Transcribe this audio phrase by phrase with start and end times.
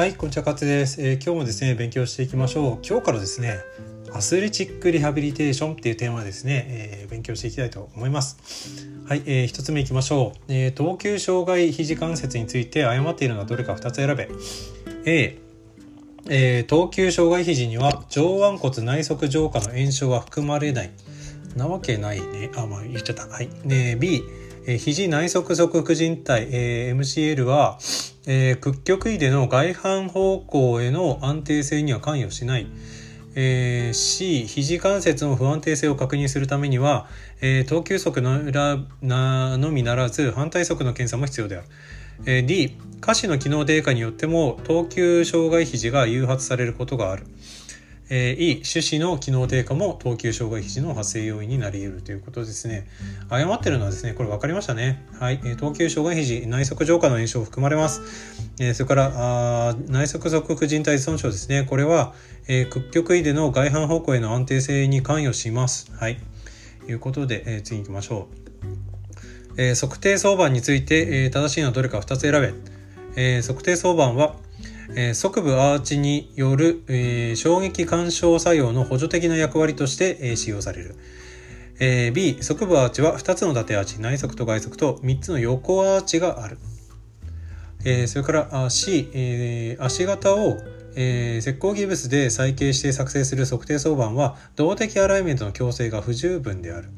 [0.00, 2.86] はい、こんにちは、勝です、えー、今日もですね、勉強していきましょう。
[2.86, 3.58] 今日からですね、
[4.14, 8.38] アスレチックリハビリテーションっていうテーマですね、えー、勉強していきたいと思います。
[9.06, 10.40] はい、えー、一つ目いきましょう。
[10.48, 14.30] えー、投球障害肘関節について誤っているのはどれか2つ選べ。
[15.04, 15.38] A、
[16.30, 20.90] えー、投球障害肘には上腕骨内側上下の炎症は含まれない。
[21.56, 22.48] なわけないね。
[22.56, 23.26] あ、まあ言っちゃった。
[23.26, 23.50] はい。
[23.66, 24.22] で、B、
[24.66, 27.78] えー、肘内側側副靭帯、えー、MCL は、
[28.32, 32.68] えー、屈曲位での外反方向への安定性には関与しない。
[33.34, 37.08] えー、C、肘関節の不安定性を確認するためには、
[37.40, 38.38] えー、投球速の
[39.02, 41.66] のみならず反対速の検査も必要である。
[42.24, 47.26] えー、D、下肢の機能低下によっても等級障害肘が誘発されることがある。
[48.12, 52.88] えー、E、種子の機能低下も投球障害肘の発生要因になり得るということですね。
[53.28, 55.06] 誤ってるのはですね、これ分かりましたね。
[55.20, 55.40] はい。
[55.44, 58.00] えー、投球障害肘、内側浄化の炎症含まれます。
[58.58, 59.12] えー、それから、
[59.68, 61.62] あ内側側副靭帯損傷ですね。
[61.62, 62.12] これは、
[62.48, 65.92] え、屈曲位での外反方向への安定性に関与します。
[65.94, 66.18] はい。
[66.84, 68.40] ということで、えー、次行きましょう。
[69.56, 72.52] えー、測定相場について、え、正しいのはどれか2つ選べ。
[73.14, 74.34] えー、測定相場は、
[74.96, 80.96] えー、側部アーチによる、え、衝撃干渉作用の補助的な役割として、え、使用される。
[81.78, 86.58] え、B、側部アーチは2つの縦アーチ、内側と外側と3つの横アーチがある。
[87.84, 90.58] え、それからあ C、え、足型を、
[90.96, 96.88] え、石膏ギブスで再形して作成する測定相板は動的アライメントの矯正が不十分である。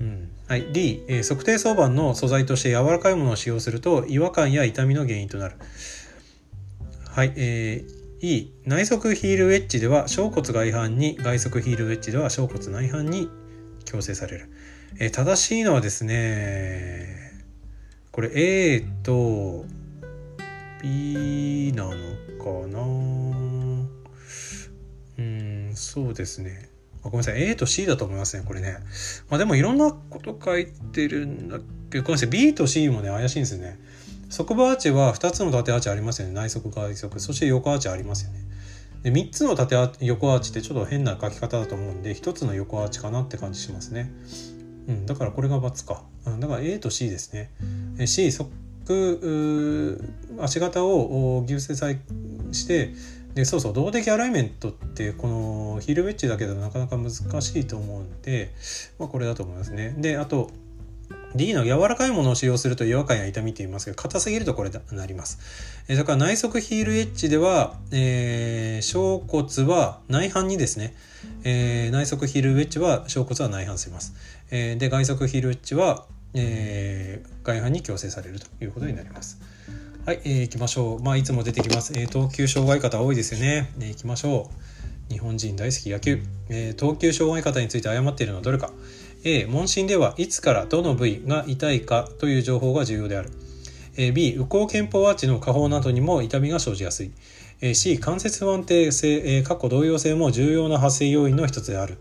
[0.00, 5.56] うんはい、D、え、測定相板の素材として柔らかいものを使用すると違和感や痛みの原因となる。
[7.20, 13.28] はい、えー、E 内側ヒールウェッジでは小骨外反に外側ヒールウェッジでは小骨内反に
[13.84, 14.48] 矯正される、
[14.98, 17.42] えー、正しいのはですね
[18.10, 19.66] これ A と
[20.82, 21.96] B なのか
[22.68, 22.80] な？
[25.18, 26.70] うんそうですね。
[27.02, 27.42] ごめんなさい。
[27.50, 28.78] A と C だと思いますねこれね。
[29.28, 31.58] まあでもいろんなこと書いてるんだ
[31.90, 32.30] けどごめんなさい。
[32.30, 33.78] B と C もね怪しいんですよね。
[34.30, 36.34] 側部アーチは2つの縦アーチありますよね。
[36.34, 37.20] 内側外側。
[37.20, 38.40] そして横アーチありますよね。
[39.02, 44.12] で3つの縦横アーチってちょっと変な書き方だと思うんで1つの横アーチかなって感じしますね、
[44.88, 47.50] うん、だからこれが×か、うん、だから A と C ですね。
[48.06, 48.50] C 側
[50.42, 51.98] 足型を牛成裁
[52.52, 52.92] して
[53.34, 58.52] でそうそう動的アライメントってこのヒールウェッジだけだとなかなか難しいと思うんで、
[58.98, 59.94] まあ、これだと思いますね。
[59.98, 60.50] であと
[61.34, 65.38] D の柔らかいものを使用すると違和感や痛みって言いますけど、硬すぎるとこれになります。
[65.88, 70.94] えー、それから内側ヒールエッジでは、えー、小骨は内反にですね、
[71.44, 74.14] えー、内側ヒールエッジは小骨は内反します。
[74.50, 79.40] えー、で、外側ヒールエッジは、えー、外反に矯正されるということになります。
[80.06, 81.02] はい、えー、行きましょう。
[81.02, 81.92] まあ、いつも出てきます。
[81.96, 83.70] えー、投球障害方多いですよね。
[83.76, 84.50] ね行きましょ
[85.10, 85.12] う。
[85.12, 86.22] 日本人大好き野球。
[86.48, 88.72] えー、投球障害方について誤っているのはどれか。
[89.24, 89.46] A.
[89.46, 93.30] 問診ではいつからどの部位が痛いかという情報が重要である。
[93.96, 94.34] B.
[94.36, 97.10] 右向肩方アーチの下方などにも痛みが生じやすい。
[97.74, 97.98] C.
[97.98, 101.98] 関節不安定性過去動揺性も重要な発生要因の一つである。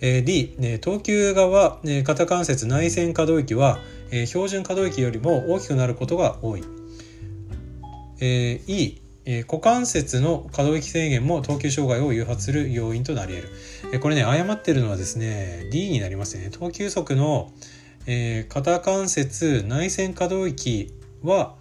[0.00, 0.78] D.
[0.80, 3.78] 投球側肩関節内旋可動域は
[4.26, 6.64] 標準可動域よりも大きくなることが多い。
[8.20, 9.01] E.
[9.24, 13.52] えー、股関節の可動域制限も投球障害を誘発する要因となり得る。
[13.92, 16.48] えー、これね、誤ってるのはですね、D になりますね。
[16.50, 17.52] 投球速の、
[18.06, 21.54] えー、肩関節内旋可動域は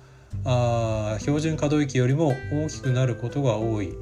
[0.43, 3.93] あ標準可動域よりも大きくなることが多い。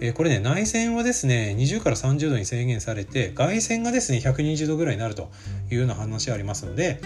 [0.00, 5.30] えー、これね、内旋はですね、20から30度に制限されて、外旋がですね、120度ぐらいになると
[5.70, 7.00] いうような話ありますので、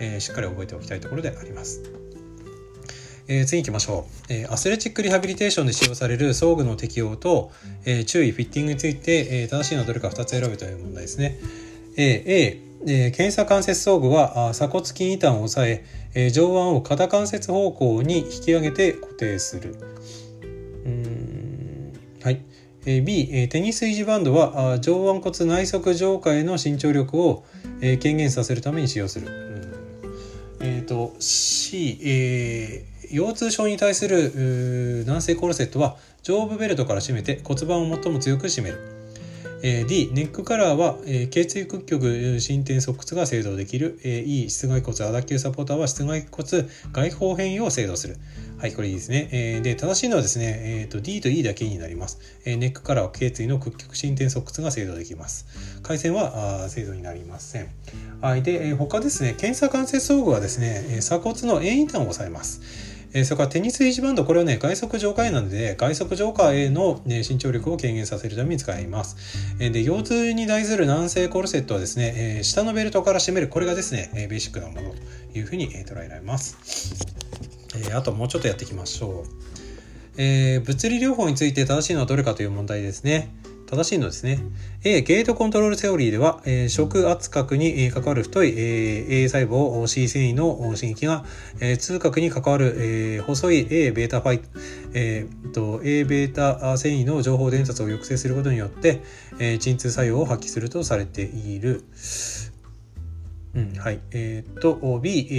[0.00, 1.82] えー、しっかり覚えておきたいところであります。
[3.26, 7.50] えー、次行きましょう、えー、アスレチックリハビリテーションで使用される装具の適用と、
[7.84, 11.38] えー、注意フィッティングについて、えー、正しいのはどれか2つ選べという問題ですね、
[11.96, 15.84] えー、A えー、検査関節装具は鎖骨筋異端を抑え
[16.14, 19.74] えー、上腕を肩関節方向に引き上げて固定する。
[20.84, 21.92] うん
[22.22, 22.42] はい、
[22.86, 27.44] えー、B、えー、テニス維持バンドは上腕骨内側上下への伸長力を、
[27.80, 29.26] えー、軽減させるために使用する、
[30.60, 38.94] えっ、ー、と C、えー腰痛症に対する軟性コルセットは上部ベルトから締めて骨盤を最も強く締める
[39.66, 39.84] え。
[39.84, 43.98] D、ネックカラーは、えー、頸椎屈曲進展側屈が制動できる。
[44.04, 48.18] えー、E、室外骨アダキューサポーターは室外骨外方変異を制動する。
[48.58, 49.30] はい、これいいですね。
[49.32, 52.18] えー、で、正しいのはですね、えーと、D と E だけになります。
[52.44, 55.46] えー、ネックカラーは頸椎の屈曲進展側屈が制動できます。
[55.82, 57.68] 回線はあ制動になりません。
[58.20, 62.93] はい、で、えー、他ですね、検査関節装具はですね、鎖骨の遠位端を抑えます。
[63.14, 69.16] え、それからテニス維持バンド、これはね、外側上下なので、外側上下への、ね、伸長力を軽減させるために使います。
[69.60, 74.90] え、で、腰痛に対する軟性コルセットはですね、え、下のベルトから締める、これがですね、えベーシックなもの
[75.32, 76.58] というふうに、え捉えられます。
[77.88, 79.30] えあともうちょっとやっていきましょう。
[80.16, 83.30] え物理療法について正しいのはどれかという問題ですね。
[83.74, 84.38] 正しいのですね。
[84.84, 91.24] A、ゲートコントロールセオリーでは、えー、食圧核に関わる太い、えー、A 細胞 C 繊維の刺激が、
[91.60, 94.48] えー、痛覚に関わる、え、細い A ベータファイト、
[94.94, 99.02] えー、と A ベータ繊維の情報伝達を抑制することによって、
[99.38, 101.84] え、鎮痛作用を発揮するとされている。
[103.54, 104.00] うん、はい。
[104.10, 105.34] えー、っと、B、え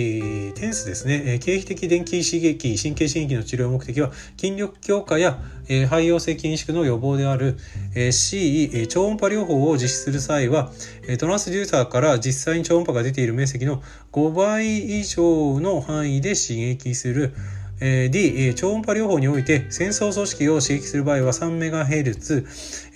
[0.51, 1.21] ー、テンスですね。
[1.25, 7.57] えー、経皮的電気刺激、神経刺激の治療目的は、筋力強化や、えー、肺陽性筋萎縮の予防である。
[7.93, 10.71] えー、C、えー、超音波療法を実施する際は、
[11.09, 13.83] えー、トランスデューサーから実際に超音波が出ている面積の
[14.13, 17.33] 5倍以上の範囲で刺激する。
[17.81, 22.45] え D、超音波療法において、戦争組織を刺激する場合は 3MHz、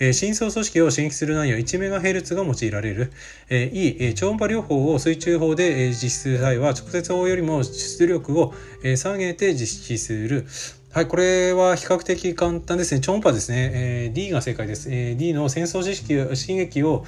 [0.00, 3.12] え深層組織を刺激する内容 1MHz が用いられる。
[3.50, 8.54] え E、超音波療法を水中法で実施する際は、直接法よりも出力を
[8.96, 10.46] 下げて実施する。
[10.92, 13.00] はい、これは比較的簡単ですね。
[13.00, 13.70] 超音波ですね。
[13.72, 14.88] えー、D が正解です。
[14.90, 17.04] えー、D の戦争知識刺激を、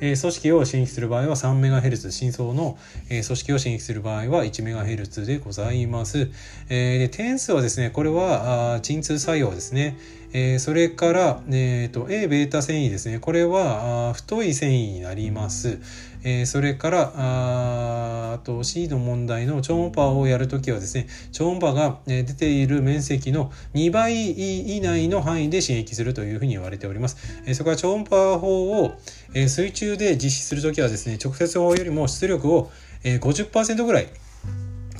[0.00, 2.76] えー、組織を刺激する場合は 3MHz、真相の、
[3.08, 6.28] えー、組織を刺激する場合は 1MHz でございます。
[6.68, 9.96] えー、で点数はですね、これは鎮痛作用ですね。
[10.34, 13.18] えー、それから、えーと、A ベータ繊維ですね。
[13.18, 15.78] これはあ太い繊維になります。
[16.24, 27.16] えー、それからあと C の問題の超音波をやるときはですね超音波が出ている面積の2倍以内の範囲で刺激するというふうに言われております。
[27.46, 28.92] えー、それから超音波法を、
[29.34, 32.70] えー、水中で実施するときはですね直接法よりも出力を、
[33.04, 34.08] えー、50%ぐらい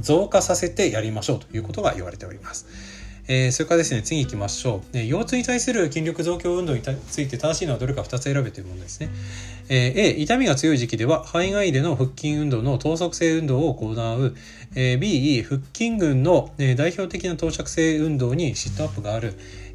[0.00, 2.91] 増加させてやりましょうということが言われております。
[3.28, 4.98] えー、それからですね、次行きましょう。
[4.98, 9.10] え、腰痛に対する筋力増強運動について正しいのはどれか2つ選べというものですね。
[9.68, 14.34] えー、A、痛みが強い時期では、肺外での腹筋運動の等速性運動を行う。
[14.74, 19.34] えー、B、腹筋群の、え、代表的な等着性運動にシットアップがある。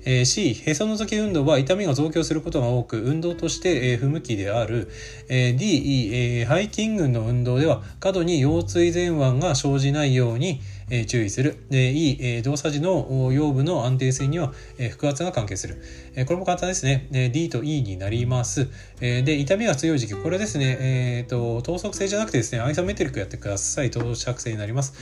[0.10, 4.90] えー、C、へそのぞき運動は痛みが増強することが多く、運動として、えー、不向きである。
[5.28, 11.58] えー、D、えー、背筋群の運動では、過度に腰椎前腕が生じないように、え注意する。
[11.70, 15.82] で、E、え動作時の腰部の安定性には、え腹圧が関係する。
[16.16, 17.10] えこれも簡単ですね。
[17.12, 18.70] え D と E になります。
[19.02, 23.92] えで、痛みが強い時期、これですね、え、ー、と、等速性じゃなくてですね、アイソメトリックやってください。
[23.92, 24.94] 等尺性になります。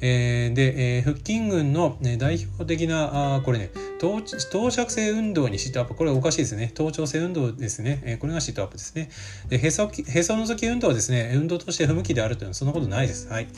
[0.00, 3.70] えー、で、えー、腹筋群の、ね、代表的な、あこれね、
[4.04, 5.94] 等等尺性運動にシートアップ。
[5.94, 6.72] これおかしいですね。
[6.74, 8.02] 頭頂性運動ですね。
[8.04, 9.08] え、これがシートアップですね。
[9.48, 13.28] で、へそ、へそのぞき運動はですね、運動として不向きであるというのはそんなことないです。
[13.28, 13.48] はい。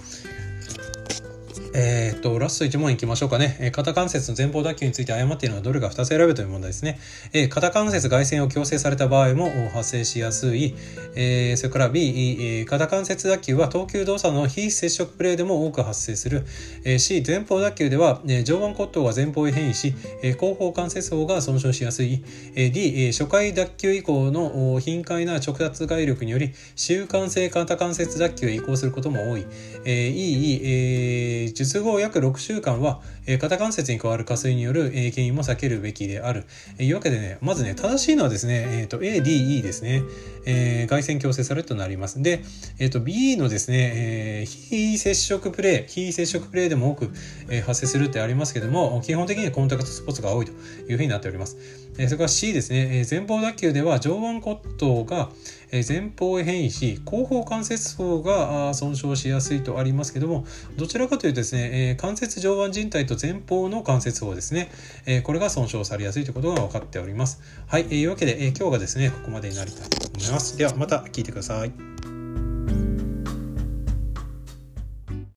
[1.79, 3.59] えー、っと、ラスト1問いきましょうかね。
[3.61, 6.99] えー、肩関節の前方脱臼について誤っているのはどれか2つ選べという問題ですね。
[7.35, 10.75] えー、肩関節外旋を強制された場合も発生しやすい。
[11.17, 12.01] えー、それから B、
[12.41, 16.47] えー、肩関節脱臼は投球動作の非接触プレーでも多く発生する。
[16.85, 22.25] えー、C、前方脱臼では、えー、上腕骨頭が前方へ変異し、えー、後方関節包が損傷しやすい。
[22.55, 29.45] えー、D、えー、初回脱臼以降の頻回な直達外力により、習慣性肩関節脱臼へ移行することも多い。
[29.85, 36.45] えー、E、えー、術後約6週間は、え肩関節に加わる下垂による、原因も避けるべきである。
[36.79, 40.03] えいうわけでね、まずね、正しいのはですね、え、ー、と、A、D、E ですね。
[40.47, 42.23] えー、外旋強制されとなります。
[42.23, 42.45] で、
[42.79, 47.11] え、ー、と、B のですね、えー、非接触プレイ、非接触プレイでも多く、
[47.51, 50.53] え、発生するってありますけども、基本的にコンタクトスポーツが多いと
[50.89, 51.57] いうふうになっております。
[51.99, 55.31] え、それから C ですね、え、前方脱臼では上腕骨頭が、
[55.73, 64.71] え、前方へ変異し、後方関節層が損傷しやすいとありますけども、どちらかというとですね、え、関節上腕靭帯と前方の関節層ですね、
[65.07, 67.41] え、これが損傷されやすいということが分かっております。
[67.67, 70.57] はい、えー、いうわけで、え、今日がですね、ここまでになりたいと思います。
[70.57, 72.16] ではまた聞いてください。